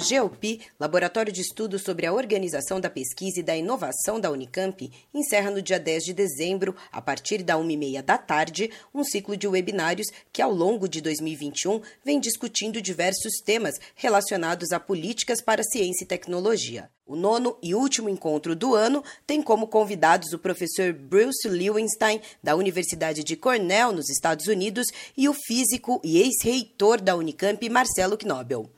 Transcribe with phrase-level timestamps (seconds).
[0.00, 5.50] GEOPI, Laboratório de Estudos sobre a Organização da Pesquisa e da Inovação da Unicamp, encerra
[5.50, 10.06] no dia 10 de dezembro, a partir da 1h30 da tarde, um ciclo de webinários
[10.32, 16.08] que, ao longo de 2021, vem discutindo diversos temas relacionados a políticas para ciência e
[16.08, 16.88] tecnologia.
[17.06, 22.56] O nono e último encontro do ano tem como convidados o professor Bruce Lewinstein, da
[22.56, 28.70] Universidade de Cornell, nos Estados Unidos, e o físico e ex-reitor da Unicamp, Marcelo Knobel.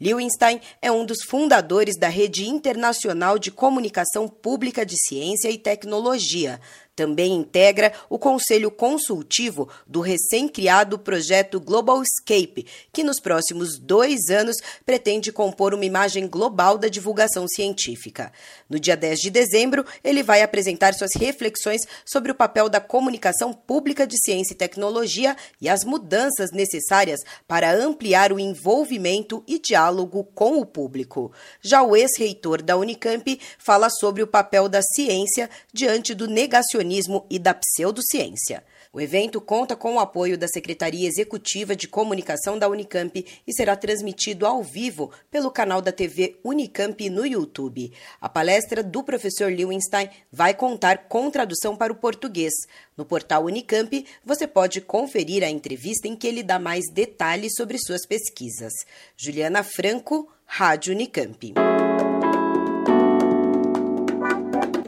[0.00, 6.60] Lewinstein é um dos fundadores da Rede Internacional de Comunicação Pública de Ciência e Tecnologia,
[6.94, 14.56] também integra o conselho consultivo do recém-criado projeto Global Escape, que nos próximos dois anos
[14.84, 18.32] pretende compor uma imagem global da divulgação científica.
[18.68, 23.52] No dia 10 de dezembro, ele vai apresentar suas reflexões sobre o papel da comunicação
[23.52, 30.24] pública de ciência e tecnologia e as mudanças necessárias para ampliar o envolvimento e diálogo
[30.34, 31.32] com o público.
[31.60, 37.26] Já o ex-reitor da Unicamp fala sobre o papel da ciência diante do negacionismo negacionismo
[37.30, 38.62] e da pseudociência.
[38.92, 43.74] O evento conta com o apoio da Secretaria Executiva de Comunicação da Unicamp e será
[43.74, 47.92] transmitido ao vivo pelo canal da TV Unicamp no YouTube.
[48.20, 52.52] A palestra do professor Lewinstein vai contar com tradução para o português.
[52.96, 57.78] No portal Unicamp, você pode conferir a entrevista em que ele dá mais detalhes sobre
[57.78, 58.72] suas pesquisas.
[59.16, 61.52] Juliana Franco, Rádio Unicamp.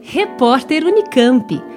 [0.01, 1.76] Repórter Unicamp.